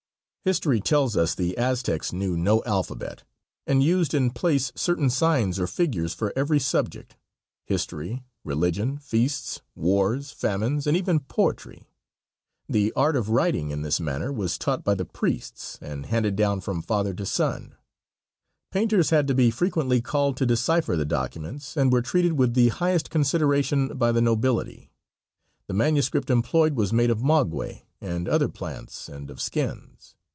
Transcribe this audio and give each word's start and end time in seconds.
History 0.43 0.79
tells 0.81 1.15
us 1.15 1.35
the 1.35 1.55
Aztecs 1.55 2.11
knew 2.11 2.35
no 2.35 2.63
alphabet, 2.63 3.21
and 3.67 3.83
used 3.83 4.15
in 4.15 4.31
place 4.31 4.71
certain 4.73 5.07
signs 5.11 5.59
or 5.59 5.67
figures 5.67 6.15
for 6.15 6.33
every 6.35 6.57
subject 6.59 7.15
history, 7.63 8.23
religion, 8.43 8.97
feasts, 8.97 9.61
wars, 9.75 10.31
famines, 10.31 10.87
and 10.87 10.97
even 10.97 11.19
poetry. 11.19 11.87
The 12.67 12.91
art 12.93 13.15
of 13.15 13.29
writing 13.29 13.69
in 13.69 13.83
this 13.83 13.99
manner 13.99 14.33
was 14.33 14.57
taught 14.57 14.83
by 14.83 14.95
the 14.95 15.05
priests, 15.05 15.77
and 15.79 16.07
handed 16.07 16.35
down 16.37 16.59
from 16.61 16.81
father 16.81 17.13
to 17.13 17.25
son. 17.27 17.75
Painters 18.71 19.11
had 19.11 19.27
to 19.27 19.35
be 19.35 19.51
frequently 19.51 20.01
called 20.01 20.37
to 20.37 20.47
decipher 20.47 20.95
the 20.97 21.05
documents, 21.05 21.77
and 21.77 21.93
were 21.93 22.01
treated 22.01 22.33
with 22.33 22.55
the 22.55 22.69
highest 22.69 23.11
consideration 23.11 23.89
by 23.95 24.11
the 24.11 24.21
nobility. 24.21 24.91
The 25.67 25.75
manuscript 25.75 26.31
employed 26.31 26.73
was 26.73 26.91
made 26.91 27.11
of 27.11 27.21
maguey 27.23 27.83
and 28.01 28.27
other 28.27 28.49
plants 28.49 29.07
and 29.07 29.29
of 29.29 29.39
skins. 29.39 30.15